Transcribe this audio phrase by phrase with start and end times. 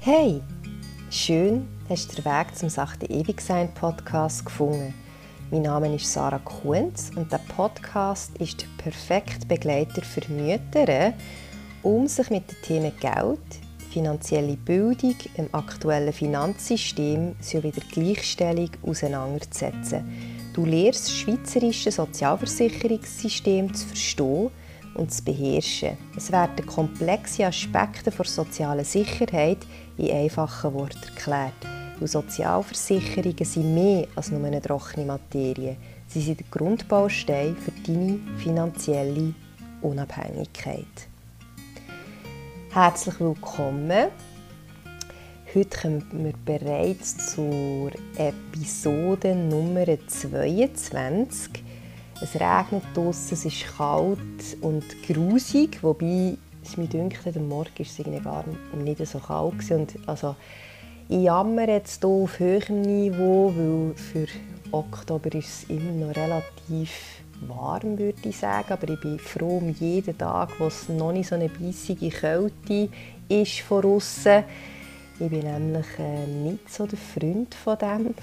[0.00, 0.40] Hey,
[1.10, 4.94] schön, hast du den Weg zum Sachte Ewigsein Podcast gefunden.
[5.50, 11.14] Mein Name ist Sarah Kunz und der Podcast ist der perfekte Begleiter für Mütter,
[11.82, 13.40] um sich mit den Themen Geld,
[13.90, 20.04] finanzielle Bildung, im aktuellen Finanzsystem sowie der Gleichstellung auseinanderzusetzen.
[20.54, 24.50] Du lernst das schweizerische Sozialversicherungssystem zu verstehen
[24.98, 25.96] und zu beherrschen.
[26.16, 29.58] Es werden komplexe Aspekte der sozialen Sicherheit
[29.96, 31.54] in einfachen Worten erklärt.
[32.00, 35.76] Und Sozialversicherungen sind mehr als nur eine trockene Materie.
[36.06, 39.34] Sie sind der Grundbaustein für deine finanzielle
[39.82, 40.86] Unabhängigkeit.
[42.70, 44.08] Herzlich willkommen.
[45.54, 51.64] Heute kommen wir bereits zur Episode Nummer 22.
[52.20, 57.70] Es regnet draussen, es ist kalt und grusig, wobei es mir dünkt, am Morgen
[58.24, 59.70] war es gar nicht so kalt.
[59.70, 60.34] Und also,
[61.08, 64.26] ich jammere jetzt hier auf höherem Niveau, weil für
[64.72, 66.90] Oktober ist es immer noch relativ
[67.46, 68.72] warm, würde ich sagen.
[68.72, 72.88] Aber ich bin froh um jeden Tag, wo es noch nicht so eine bissige Kälte
[73.28, 74.44] ist von außen.
[75.20, 78.14] Ich bin nämlich äh, nicht so der Freund von dem.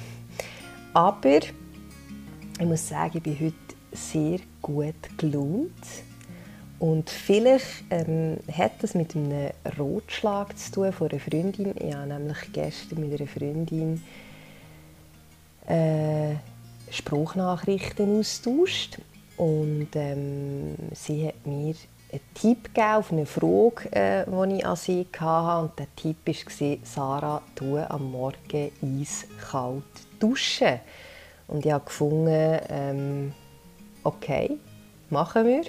[0.93, 3.64] Aber ich muss sagen, ich bin heute
[3.95, 5.71] sehr gut gelaunt.
[6.77, 11.73] Und vielleicht ähm, hat das mit einem Rotschlag zu tun von einer Freundin.
[11.79, 14.03] Ich habe nämlich gestern mit einer Freundin
[15.67, 16.35] äh,
[16.91, 18.97] Spruchnachrichten austauscht.
[19.37, 21.75] Und ähm, sie hat mir
[22.11, 25.61] einen Tipp gegeben auf eine Frage, äh, die ich an sie hatte.
[25.63, 29.83] Und der Tipp war, Sarah, tu am Morgen eiskalt
[30.19, 30.79] duschen.
[31.47, 33.33] Und ich habe gefunden, ähm,
[34.05, 34.57] okay,
[35.09, 35.63] machen wir.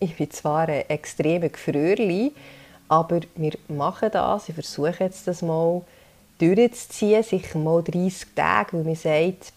[0.00, 2.32] Ich bin zwar ein extremer Gefrierli,
[2.88, 4.48] aber wir machen das.
[4.48, 5.82] Ich versuche jetzt das mal
[6.38, 9.52] durchzuziehen, sicher mal 30 Tage, weil man sagt,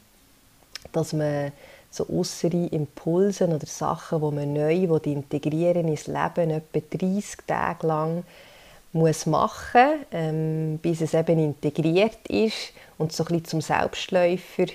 [0.92, 1.52] dass man
[1.90, 8.24] so äußere Impulse oder Sachen, die man neu integrieren ins Leben, etwa 30 Tage lang
[8.94, 14.66] muss machen, ähm, bis es eben integriert ist und so ein bisschen zum Selbstläufer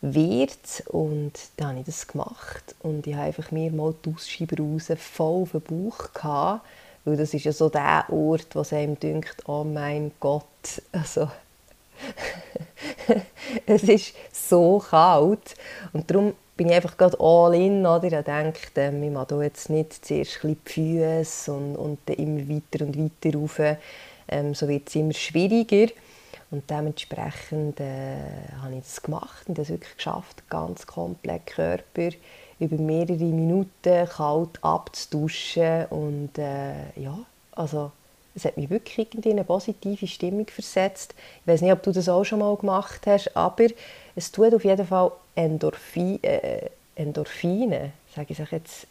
[0.00, 0.82] wird.
[0.86, 4.88] Und dann habe ich das gemacht und ich habe einfach mir mal die Ausschreiber raus
[4.98, 6.66] voll auf den Bauch gehabt,
[7.04, 10.44] weil das ist ja so der Ort, wo es einem denkt, oh mein Gott,
[10.92, 11.30] also
[13.66, 15.54] es ist so kalt
[15.92, 18.04] und darum bin ich einfach gerade all in, oder?
[18.04, 22.48] Ich denke, ähm, ich mache jetzt nicht zuerst ein die Füße und, und dann immer
[22.48, 23.60] weiter und weiter rauf,
[24.28, 25.90] ähm, so wird es immer schwieriger.
[26.50, 28.16] Und dementsprechend äh,
[28.60, 32.10] habe ich das gemacht und das wirklich geschafft, ganz komplett Körper
[32.58, 37.18] über mehrere Minuten kalt abzuduschen und äh, ja,
[37.52, 37.92] also
[38.34, 41.14] es hat mich wirklich in eine positive Stimmung versetzt.
[41.40, 43.66] Ich weiß nicht, ob du das auch schon mal gemacht hast, aber
[44.14, 48.86] es tut auf jeden Fall Endorphi äh, Endorphine, sage ich jetzt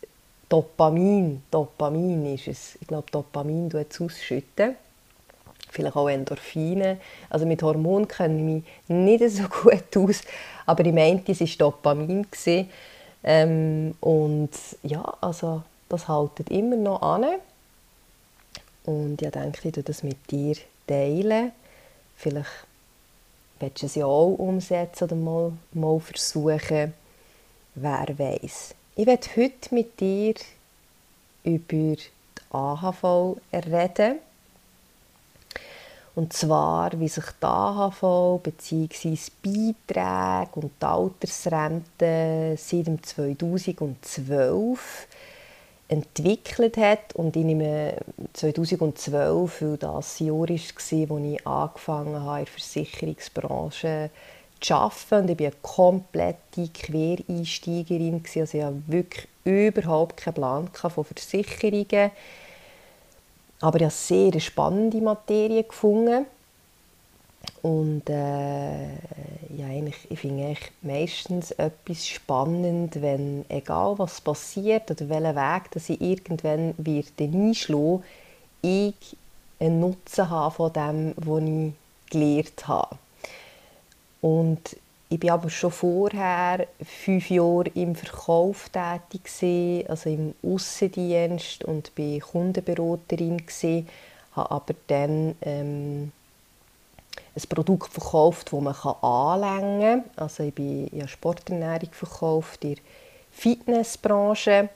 [0.47, 2.77] Dopamin, Dopamin ist es.
[2.81, 4.75] Ich glaube, Dopamin tut es ausschütten
[5.69, 6.97] vielleicht auch Endorphine.
[7.29, 10.21] Also mit Hormonen kenne ich mich nicht so gut aus,
[10.65, 12.27] aber ich meinte, es war Dopamin.
[13.23, 14.51] Ähm, und
[14.83, 17.25] ja, also das haltet immer noch an.
[18.85, 20.55] Und ich denke, ich das mit dir
[20.87, 21.51] teilen.
[22.15, 22.49] Vielleicht
[23.59, 26.93] willst du es ja auch umsetzen oder mal, mal versuchen.
[27.75, 28.75] Wer weiß.
[28.95, 30.33] Ich werde heute mit dir
[31.43, 31.97] über die
[32.51, 34.19] AHV reden.
[36.19, 39.17] Und zwar, wie sich die AHV bzw.
[39.41, 45.07] Beiträge und die Altersrente seit 2012
[45.87, 47.15] entwickelt hat.
[47.15, 47.95] Und ich nehme
[48.33, 54.09] 2012, weil das Jahr war, als ich angefangen habe, in der Versicherungsbranche
[54.59, 55.21] zu arbeiten.
[55.21, 58.21] Und ich war eine komplette Quereinsteigerin.
[58.25, 62.11] Also ich hatte wirklich überhaupt keinen Plan von Versicherungen
[63.61, 66.25] aber ich habe sehr spannende Materie gefunden.
[67.61, 68.89] Und äh,
[69.57, 75.89] ja, eigentlich, ich finde meistens etwas spannend, wenn, egal was passiert oder welchen Weg dass
[75.89, 76.75] ich irgendwann
[77.19, 78.03] einschlagen
[78.61, 78.95] ich
[79.59, 81.73] einen Nutzen habe von dem, was ich
[82.11, 82.97] gelernt habe.
[84.21, 84.75] Und
[85.11, 92.21] ich war aber schon vorher fünf Jahre im Verkauf tätig, also im Aussendienst und bin
[92.21, 93.37] Kundenberaterin.
[93.37, 93.87] Gewesen,
[94.33, 96.11] habe aber dann ähm,
[97.35, 100.23] ein Produkt verkauft, das man anlängen kann.
[100.23, 102.83] Also ich, bin, ich habe Sporternährung verkauft in der
[103.31, 104.69] Fitnessbranche.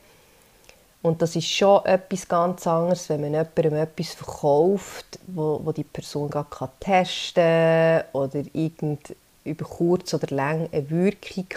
[1.04, 5.84] Und das ist schon etwas ganz anderes, wenn man jemandem etwas verkauft, wo, wo die
[5.84, 6.48] Person gar
[6.80, 11.48] testen kann oder irgend über kurz oder lang eine Wirkung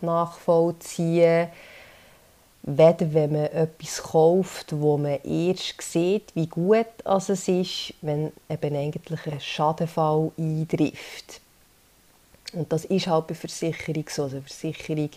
[0.00, 2.76] nachvollziehen kann.
[2.76, 8.76] Weder wenn man etwas kauft, wo man erst sieht, wie gut es ist, wenn eben
[8.76, 11.40] eigentlich ein Schadenfall eintrifft.
[12.52, 14.24] Und das ist halt bei Versicherung so.
[14.24, 15.10] Also Versicherung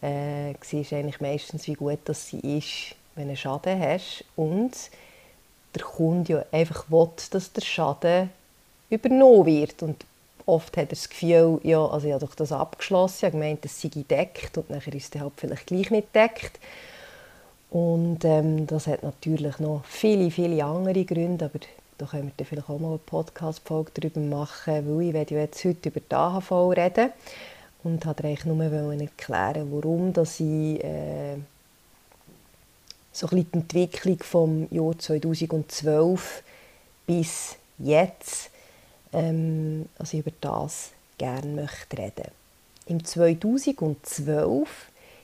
[0.00, 4.24] äh, siehst eigentlich meistens, wie gut dass sie ist, wenn du einen Schaden hast.
[4.34, 4.72] Und
[5.74, 8.30] der Kunde ja einfach will, dass der Schaden
[8.90, 9.82] übernommen wird.
[9.82, 10.04] Und
[10.46, 13.64] oft hat er das Gefühl, ja, also ich habe doch das abgeschlossen, ich habe gemeint,
[13.64, 16.58] das sei gedeckt und nachher ist es halt vielleicht gleich nicht gedeckt.
[17.70, 21.60] Und ähm, das hat natürlich noch viele, viele andere Gründe, aber
[21.96, 25.64] da können wir dann vielleicht auch mal eine Podcast-Folge darüber machen, weil ich werde jetzt
[25.64, 27.12] heute über die AHV reden
[27.84, 31.36] und wollte eigentlich nur erklären, warum dass ich äh,
[33.12, 36.42] so ein die Entwicklung vom Jahr 2012
[37.06, 38.50] bis jetzt,
[39.12, 42.30] ähm, also über das gerne möchte reden.
[42.86, 44.68] Im 2012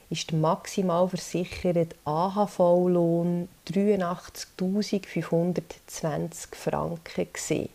[0.09, 7.27] ist der maximal versicherte AHV-Lohn 83.520 Franken.
[7.33, 7.69] Gewesen.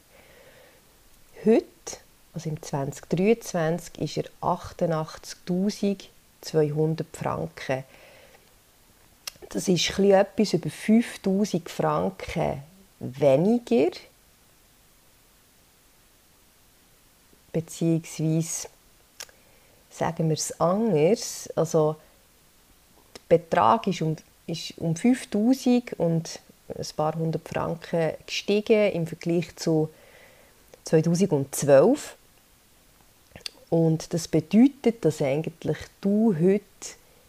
[1.44, 1.66] Heute,
[2.32, 7.84] also im 2023, ist er 88.200 Franken.
[9.50, 12.62] Das ist etwas über 5'000 Franken
[12.98, 13.90] weniger.
[17.54, 18.68] Beziehungsweise,
[19.88, 21.94] sagen wir es anders, also
[23.28, 24.16] Betrag ist um,
[24.48, 29.88] ist um 5000 und ein paar hundert Franken gestiegen im Vergleich zu
[30.84, 32.16] 2012.
[33.70, 36.64] Und das bedeutet, dass eigentlich du heute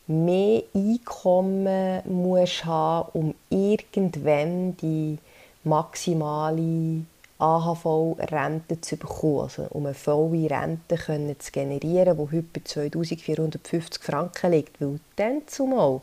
[0.08, 5.20] mehr Einkommen musst haben, um irgendwann die
[5.64, 7.06] maximale
[7.38, 10.98] AHV-Rente zu bekommen, also um eine volle Rente
[11.40, 14.80] zu generieren, die heute bei 2450 Franken liegt.
[14.80, 16.02] Weil dann zumal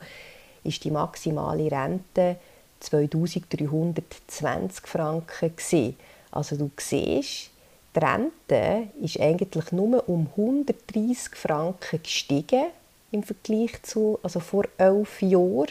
[0.62, 2.37] ist die maximale Rente
[2.81, 5.96] 2320 Franken.
[6.31, 7.50] Also du siehst,
[7.94, 12.67] die Rente ist eigentlich nur um 130 Franken gestiegen
[13.11, 15.69] im Vergleich zu also vor elf Jahren.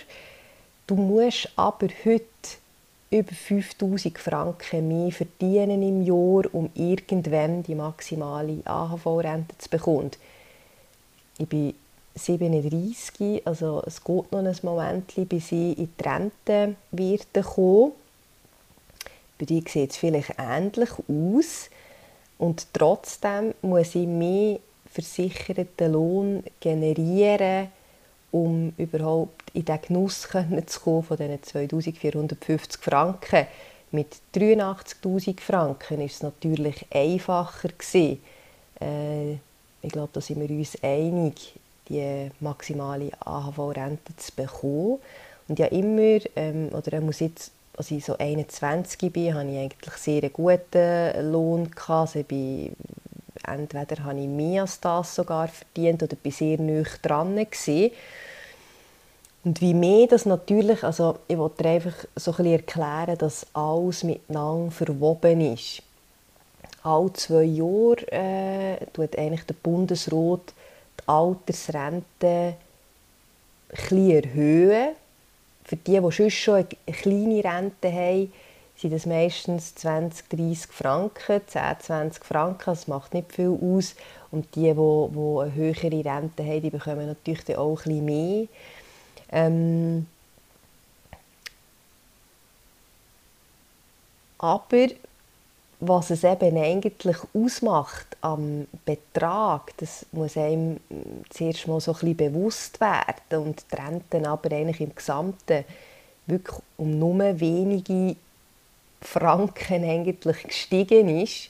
[0.87, 2.25] Du musst aber heute
[3.11, 10.11] über 5000 Franken mehr verdienen im Jahr, um irgendwann die maximale AHV-Rente zu bekommen.
[11.37, 11.73] Ich bin
[12.15, 17.91] 37, also es geht noch ein Moment, bis ich in die Rente werde kommen.
[19.37, 21.69] Bei dir sieht es vielleicht ähnlich aus.
[22.37, 24.59] Und trotzdem muss ich mehr
[24.91, 27.69] versicherten Lohn generieren,
[28.31, 33.47] um überhaupt in den Genuss zu kommen von diesen 2450 Franken.
[33.91, 37.69] Mit 83'000 Franken war es natürlich einfacher.
[37.93, 39.33] Äh,
[39.81, 41.53] ich glaube, da sind wir uns einig,
[41.89, 44.99] die maximale AHV-Rente zu bekommen.
[45.47, 49.57] Und ja immer, ähm, oder er muss jetzt, als ich so 21 bin, hatte ich
[49.57, 51.69] eigentlich sehr guten Lohn.
[51.87, 52.27] Also ich
[53.47, 57.91] entweder habe ich als das sogar verdient oder bin sehr nah dran gewesen.
[59.43, 64.71] Und wie mehr das natürlich, also ich wollte einfach so ein erklären, dass alles miteinander
[64.71, 65.81] verwoben ist.
[66.83, 70.53] Alle zwei Jahre äh, tut eigentlich der Bundesrat
[70.99, 72.55] die Altersrente
[73.69, 74.95] etwas erhöhen.
[75.63, 78.33] Für die, die sonst schon eine kleine Rente haben,
[78.81, 83.95] sind das meistens 20, 30 Franken, 10, 20 Franken, das macht nicht viel aus.
[84.31, 88.47] Und die, die, die eine höhere Rente haben, die bekommen natürlich auch bisschen mehr.
[89.31, 90.07] Ähm,
[94.39, 94.87] aber
[95.79, 100.79] was es eben eigentlich ausmacht am Betrag, das muss einem
[101.29, 105.65] zuerst mal so ein bewusst werden und die Rente aber eigentlich im Gesamten
[106.25, 108.15] wirklich um nur wenige
[109.01, 111.49] Franken eigentlich gestiegen ist.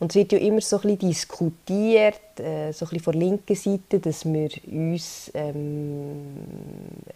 [0.00, 3.56] Und es wird ja immer so ein bisschen diskutiert, äh, so ein bisschen von linken
[3.56, 6.36] Seite, dass wir uns ähm,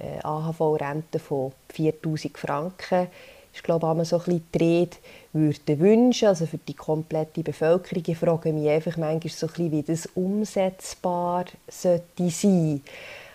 [0.00, 3.06] eine AHV-Rente von 4000 Franken,
[3.54, 4.88] ist glaube ich so ein bisschen die
[5.32, 8.02] würden wünschen, also für die komplette Bevölkerung.
[8.06, 12.82] Ich frage mich einfach manchmal so ein bisschen, wie das umsetzbar sollte sein.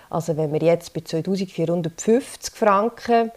[0.10, 3.32] Also wenn wir jetzt bei 2450 Franken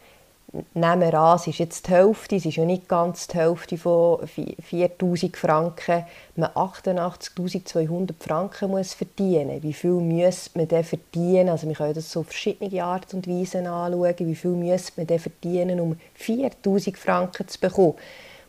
[0.75, 3.78] nehmen wir an, es ist jetzt die Hälfte, es ist ja nicht ganz die Hälfte
[3.78, 6.04] von 4'000 Franken,
[6.37, 9.62] man 88'200 Franken muss verdienen.
[9.62, 11.50] Wie viel müsste man dann verdienen?
[11.50, 14.14] Also wir können das so auf verschiedene Art und Weise anschauen.
[14.19, 17.95] Wie viel müsste man dann verdienen, um 4'000 Franken zu bekommen?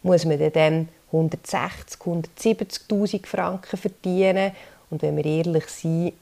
[0.02, 4.54] Muss man dann 160'000, 170'000 Franken verdienen?
[4.90, 6.14] Und wenn wir ehrlich sind,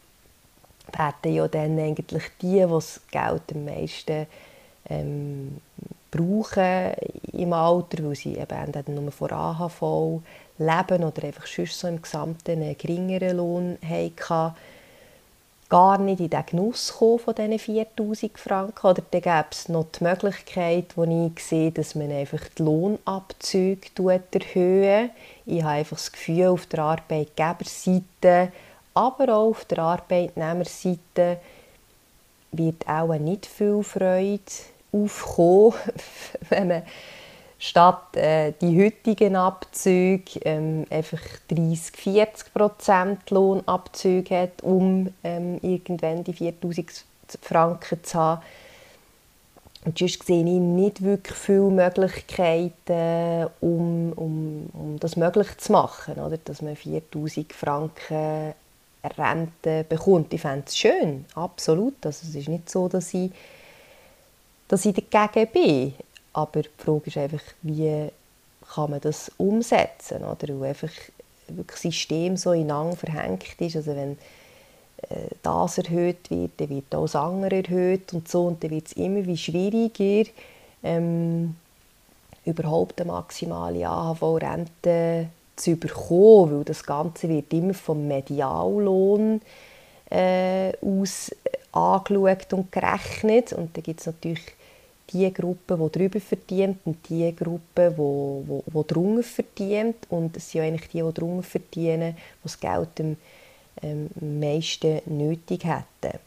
[0.92, 4.28] werden ja dann eigentlich die, die das Geld am meisten
[4.90, 5.58] ähm,
[6.12, 6.94] brauchen
[7.34, 10.22] im Alter, weil sie eben nur von AHV
[10.58, 14.56] leben oder einfach sonst so im Gesamten einen geringeren Lohn hatten,
[15.70, 18.88] gar nicht in den Genuss kommen von diesen 4000 Franken.
[18.88, 23.90] Oder dann gäbe es noch die Möglichkeit, wo ich sehe, dass man einfach die Lohnabzüge
[23.98, 25.12] erhöht.
[25.46, 28.52] Ich habe einfach das Gefühl, auf der Arbeitgeberseite,
[28.96, 31.38] aber auch auf der Arbeitnehmerseite
[32.52, 34.42] wird auch nicht viel Freude
[34.92, 35.74] aufkommen,
[36.50, 36.84] wenn man
[37.60, 41.20] statt äh, die heutigen Abzüge ähm, einfach
[41.50, 47.06] 30, 40 Prozent Lohnabzüge hat, um ähm, irgendwann die 4000
[47.42, 48.42] Franken zu haben.
[49.86, 56.16] Und sonst sehe ich nicht wirklich viele Möglichkeiten, um, um, um das möglich zu machen,
[56.16, 56.38] oder?
[56.38, 58.54] dass man 4000 Franken
[59.18, 60.34] Rente bekommt.
[60.34, 62.06] Ich fände es schön, absolut.
[62.06, 63.32] Also es ist nicht so, dass ich
[64.70, 65.94] dass ich dagegen bin.
[66.32, 68.08] Aber die Frage ist einfach, wie
[68.74, 70.60] kann man das umsetzen, oder?
[70.60, 70.92] Weil einfach
[71.48, 73.76] das System so ineinander verhängt ist.
[73.76, 74.12] Also wenn
[75.10, 78.46] äh, das erhöht wird, dann wird auch das andere erhöht und so.
[78.46, 80.30] Und dann wird es immer wie schwieriger,
[80.84, 81.56] ähm,
[82.46, 89.42] überhaupt eine maximale AHV-Rente zu bekommen, weil das Ganze wird immer vom Mediallohn
[90.10, 91.32] äh, aus
[91.72, 93.52] angeschaut und gerechnet.
[93.54, 94.42] Und dann gibt es natürlich
[95.12, 99.96] die Gruppe, die drüber verdient und die Gruppe, die, die, die drunter verdient.
[100.10, 103.18] Und es sind ja eigentlich die, die drunter verdienen, die das Geld am
[103.82, 106.20] ähm, meisten nötig hätten.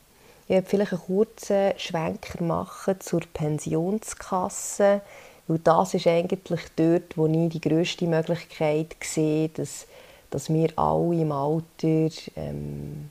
[0.44, 5.00] Ich werde vielleicht einen kurzen Schwenker machen zur Pensionskasse,
[5.46, 9.86] weil das ist eigentlich dort, wo ich die grösste Möglichkeit sehe, dass,
[10.30, 13.10] dass wir alle im Alter ähm,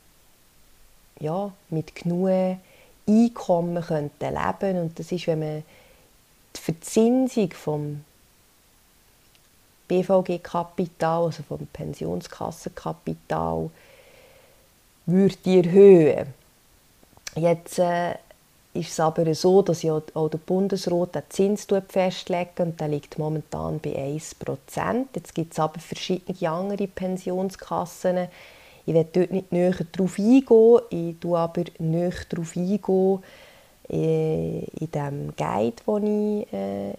[1.20, 2.58] ja, mit genug
[3.12, 5.64] Einkommen könnten leben und das ist, wenn man
[6.56, 8.04] die Verzinsung vom
[9.88, 13.70] BVG-Kapital, also vom Pensionskassenkapital,
[15.06, 16.34] würde erhöhen.
[17.36, 18.16] Jetzt äh,
[18.74, 23.20] ist es aber so, dass ja auch der Bundesrat den Zins festlegt und der liegt
[23.20, 25.06] momentan bei 1%.
[25.14, 28.28] Jetzt gibt es aber verschiedene andere Pensionskassen,
[28.92, 33.20] ich werde dort nicht näher darauf eingehen, ich tue aber näher darauf eingehen
[33.90, 36.94] äh, in dem Guide, den ich äh,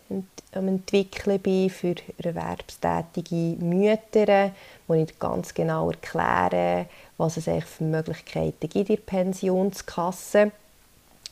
[0.54, 4.52] am entwickeln bin für erwerbstätige Mütter,
[4.86, 6.86] wo ich ganz genau erkläre,
[7.18, 10.50] was es eigentlich für Möglichkeiten gibt in der Pensionskasse.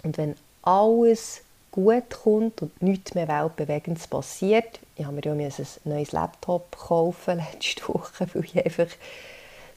[0.03, 1.41] Und wenn alles
[1.71, 5.53] gut kommt und nichts mehr Weltbewegendes passiert, ich habe mir ja ein
[5.85, 8.89] neues Laptop kaufen letzte Woche, weil ich einfach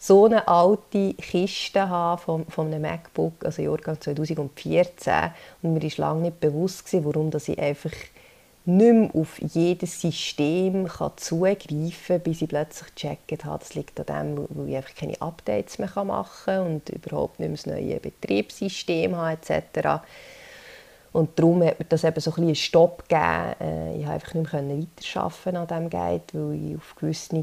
[0.05, 5.13] so eine alte Kiste haben von, von einem MacBook, also Jahrgang 2014.
[5.61, 7.93] Und mir war lange nicht bewusst, gewesen, warum dass ich einfach
[8.65, 13.97] nicht mehr auf jedes System kann zugreifen kann, bis ich plötzlich gecheckt habe, das liegt
[13.97, 17.65] an dem, weil ich einfach keine Updates mehr machen kann und überhaupt nicht mehr das
[17.65, 20.03] neue Betriebssystem habe etc.
[21.13, 23.55] Und darum hat mir das eben so ein einen Stopp gegeben.
[23.61, 27.35] Äh, ich konnte einfach nicht mehr weiterarbeiten an diesem Guide, weil ich auf gewisse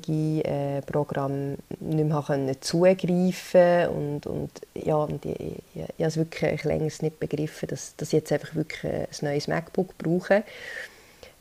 [0.45, 6.17] äh, Programme nicht mehr konnte zugreifen und, und ja, und ich, ich, ich, habe es
[6.17, 10.43] wirklich länger nicht begriffen, dass, dass ich jetzt einfach wirklich ein neues MacBook brauche.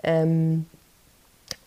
[0.04, 0.68] Ähm,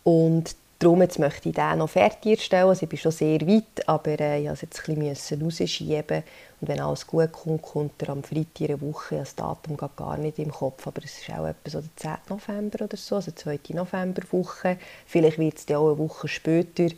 [0.05, 2.67] und Darum jetzt möchte ich den noch fertigstellen.
[2.67, 6.25] Also ich bin schon sehr weit, aber äh, ich musste jetzt ein bisschen rausschieben.
[6.61, 9.19] Und wenn alles gut kommt, kommt er am Freitag in Woche.
[9.19, 12.11] Das Datum geht gar nicht im Kopf, aber es ist auch etwa so der 10.
[12.31, 13.61] November oder so, also die 2.
[13.75, 14.77] Novemberwoche.
[15.07, 16.89] Vielleicht wird es dann auch eine Woche später.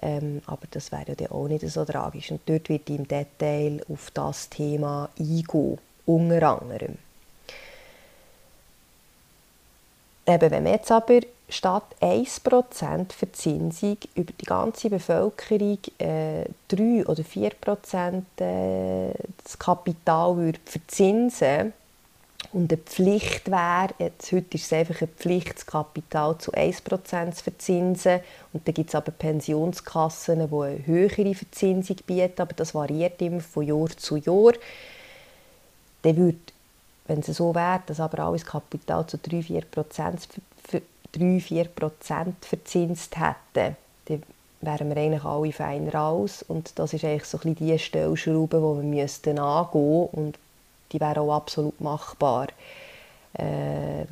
[0.00, 2.30] Ähm, aber das wäre ja dann auch nicht so tragisch.
[2.30, 6.96] Und dort wird ich im Detail auf das Thema eingehen, unter anderem.
[10.28, 17.22] Eben, wenn man jetzt aber statt 1% Verzinsung über die ganze Bevölkerung äh, 3 oder
[17.22, 21.72] 4% äh, das Kapital würde verzinsen
[22.52, 27.32] und eine Pflicht wäre, jetzt, heute ist es einfach eine Pflicht, das Kapital zu 1%
[27.32, 28.20] zu verzinsen
[28.52, 33.40] und dann gibt es aber Pensionskassen, die eine höhere Verzinsung bieten, aber das variiert immer
[33.40, 34.52] von Jahr zu Jahr,
[36.02, 36.38] dann würde
[37.08, 39.64] wenn es so wäre, dass aber alles Kapital zu 3-4
[41.74, 44.22] Prozent verzinst hätten, dann
[44.60, 46.42] wären wir eigentlich alle feiner aus.
[46.42, 50.38] Und das ist eigentlich so ein bisschen die Stellschraube, die wir müssten angehen und
[50.92, 52.48] die wäre auch absolut machbar.
[53.34, 54.04] Äh,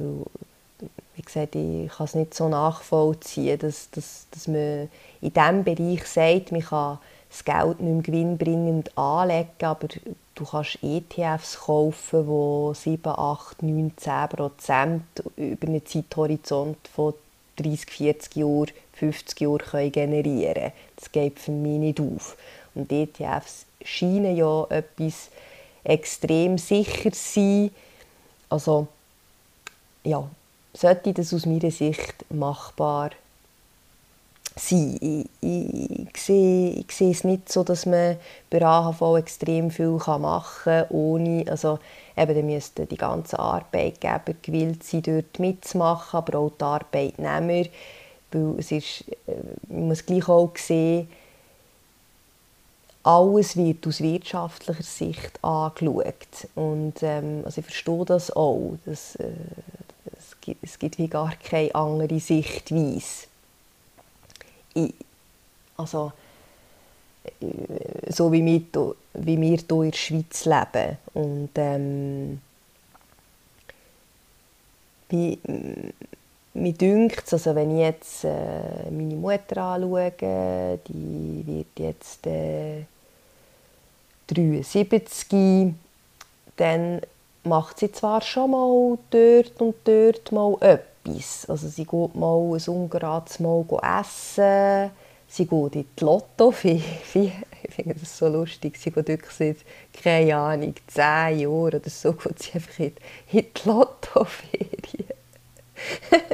[1.14, 4.88] wie gesagt, ich kann es nicht so nachvollziehen, dass, dass, dass man
[5.20, 6.98] in diesem Bereich sagt, man kann
[7.30, 9.88] das Geld nicht mehr gewinnbringend anlegen, aber
[10.36, 15.02] du kannst ETFs kaufen, die 7, 8, 9, 10 Prozent
[15.36, 17.14] über einen Zeithorizont von
[17.56, 20.72] 30, 40 Jahren, 50 Jahren generieren können.
[20.94, 22.36] Das geht für mich nicht auf.
[22.74, 25.30] Und ETFs scheinen ja etwas
[25.82, 27.70] extrem sicher zu sein.
[28.50, 28.86] Also,
[30.04, 30.28] ja,
[30.74, 33.25] sollte das aus meiner Sicht machbar sein.
[34.58, 38.16] Ich, ich, ich, sehe, ich sehe es nicht so, dass man
[38.48, 41.78] bei AHV extrem viel machen kann, ohne, also
[42.16, 47.68] eben, dann müssten die ganzen Arbeitgeber gewillt sein, dort mitzumachen, aber auch die Arbeitnehmer,
[48.32, 49.34] weil es ist, äh,
[49.68, 51.08] man muss gleich auch sehen,
[53.06, 56.48] alles wird aus wirtschaftlicher Sicht angeschaut.
[56.56, 58.76] Und ähm, also ich verstehe das auch.
[58.84, 59.30] Dass, äh,
[60.18, 63.28] es, gibt, es gibt wie gar keine andere Sichtweise
[65.76, 66.12] also,
[68.08, 70.98] so wie wir, wie wir hier in der Schweiz leben.
[71.14, 72.40] Und ähm,
[75.08, 75.38] wie,
[76.54, 80.12] mir dünkt also wenn ich jetzt äh, meine Mutter anschaue,
[80.88, 82.84] die wird jetzt äh,
[84.28, 85.74] 73,
[86.56, 87.00] dann
[87.44, 91.46] macht sie zwar schon mal dort und dort mal etwas, etwas.
[91.48, 93.64] Also sie geht mal ein ungerades Mal
[94.00, 94.90] essen,
[95.28, 96.82] sie geht in die Lottofee.
[97.68, 98.76] Ich finde das so lustig.
[98.78, 99.56] Sie geht wirklich seit,
[100.00, 102.92] keine Ahnung, zehn Jahren oder so, geht sie einfach in,
[103.32, 105.08] die Lottoferien.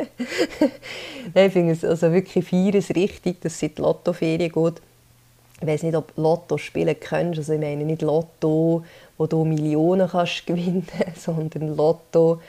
[1.34, 4.82] Nein, ich finde es also wirklich feines richtig, dass sie in die Lottoferien geht.
[5.62, 7.38] Ich weiß nicht, ob Lotto spielen kannst.
[7.38, 8.84] Also ich meine nicht Lotto,
[9.16, 10.86] wo du Millionen kannst gewinnen
[11.16, 12.42] sondern Lotto,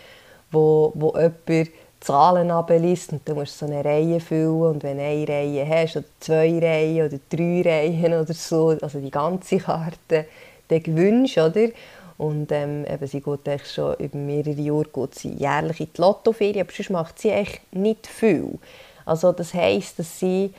[0.52, 1.70] wo, wo jemand
[2.04, 5.68] Zahlen abliest und dann musst du so eine Reihe füllen und wenn du eine Reihe
[5.68, 10.26] hast oder zwei Reihen oder drei Reihen oder so, also die ganze Karte,
[10.68, 11.70] dann gewinnst oder?
[12.18, 16.02] Und ähm, eben, sie geht eigentlich schon über mehrere Jahre geht sie jährlich in die
[16.02, 18.60] Lottoferien, aber sonst macht sie echt nicht viel.
[19.06, 20.54] Also das heisst, dass sie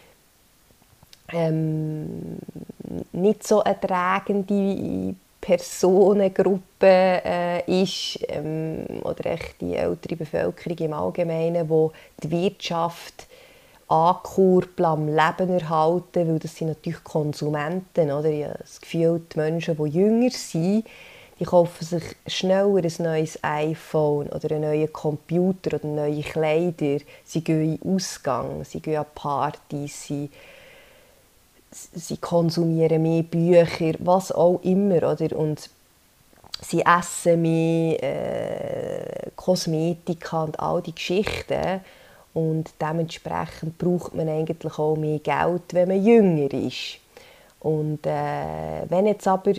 [1.33, 2.39] ähm,
[3.13, 5.15] nicht so eine tragende
[5.45, 13.27] Personengruppe äh, ist ähm, oder echt die ältere Bevölkerung im Allgemeinen, wo die Wirtschaft
[13.87, 18.11] ankurbeln, am Leben erhalten, weil das sind natürlich Konsumenten.
[18.11, 18.31] Oder?
[18.31, 20.87] Ich habe das Gefühl, die Menschen, die jünger sind,
[21.39, 27.05] die kaufen sich schneller ein neues iPhone oder einen neuen Computer oder neue Kleider.
[27.23, 30.31] Sie gehen in Ausgang, sie gehen an Partys, sie
[31.75, 34.97] sie konsumieren mehr Bücher, was auch immer.
[34.97, 35.37] Oder?
[35.37, 35.69] Und
[36.61, 41.81] sie essen mehr äh, Kosmetika und all die Geschichten.
[42.33, 46.99] Und dementsprechend braucht man eigentlich auch mehr Geld, wenn man jünger ist.
[47.61, 49.53] Und äh, wenn jetzt aber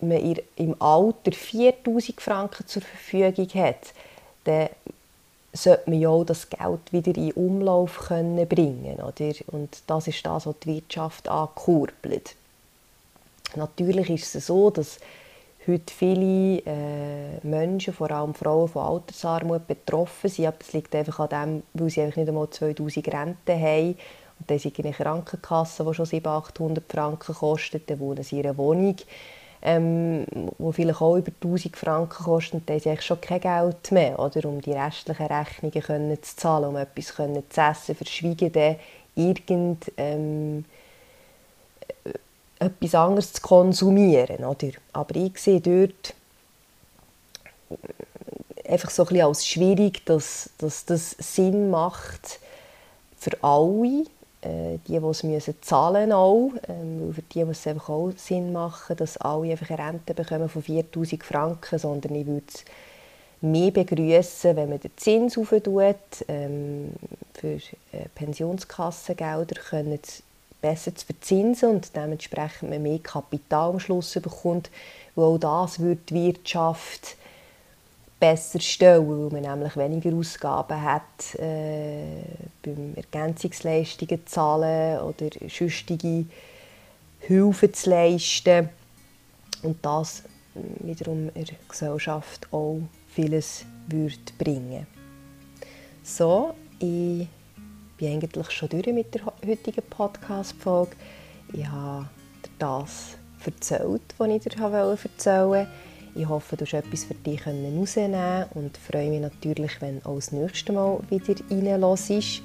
[0.00, 3.92] man im Alter 4000 Franken zur Verfügung hat,
[4.44, 4.68] dann
[5.56, 9.32] sollte man ja auch das Geld wieder in Umlauf können bringen oder?
[9.48, 12.34] Und das ist das, was die Wirtschaft ankurbelt.
[13.54, 14.98] Natürlich ist es so, dass
[15.66, 20.46] heute viele äh, Menschen, vor allem Frauen, von Altersarmut betroffen sind.
[20.46, 23.96] Aber das liegt einfach an dem, weil sie einfach nicht einmal 2000 Renten haben.
[24.38, 27.88] Und dann sind eine Krankenkasse, die schon 700, 800 Franken kostet.
[27.90, 28.96] Dann wohnen sie in einer Wohnung
[29.66, 30.26] ähm,
[30.58, 34.48] wo vielleicht auch über 1000 Franken kosten, dann haben sie schon kein Geld mehr, oder,
[34.48, 38.76] um die restlichen Rechnungen können zu zahlen, um etwas können zu essen, verschwiegen dann
[39.16, 40.64] irgend ähm,
[42.04, 44.44] äh, etwas anderes zu konsumieren.
[44.44, 44.68] Oder?
[44.92, 46.14] Aber ich sehe dort
[47.70, 52.38] äh, einfach so ein bisschen als schwierig, dass, dass das Sinn macht
[53.18, 54.04] für alle,
[54.46, 58.52] äh, die, die es müssen zahlen auch, ähm, für die muss es einfach auch Sinn
[58.52, 62.64] machen, dass alle einfach eine Rente bekommen von 4000 Franken, sondern ich würde es
[63.40, 65.96] mehr begrüßen, wenn man den Zins auftut,
[66.28, 66.92] ähm,
[67.34, 69.98] für äh, Pensionskassengelder können
[70.60, 74.70] besser zu verzinsen und dementsprechend man mehr Kapital am Schluss bekommt,
[75.14, 77.16] weil auch das würde die Wirtschaft
[78.18, 82.22] besser stellen, weil man nämlich weniger Ausgaben hat äh,
[82.62, 86.24] beim Ergänzungsleistungen zahlen oder sonstige
[87.20, 88.68] Hilfe zu leisten
[89.62, 90.22] und das
[90.80, 94.86] wiederum der Gesellschaft auch vieles würde bringen
[96.02, 97.26] So, ich
[97.96, 100.96] bin eigentlich schon durch mit der heutigen Podcast-Folge.
[101.52, 102.08] Ich habe
[102.44, 105.68] dir das erzählt, was ich dir erzählen wollte.
[106.16, 110.14] Ich hoffe, du hast etwas für dich herausnehmen und freue mich natürlich, wenn du auch
[110.14, 112.42] das nächste Mal wieder reinlässt.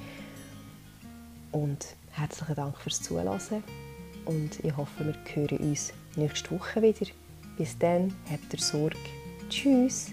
[1.53, 3.63] Und herzlichen Dank fürs Zuhören
[4.25, 7.11] und ich hoffe, wir hören uns nächste Woche wieder.
[7.57, 8.97] Bis dann, habt ihr Sorge.
[9.49, 10.11] Tschüss.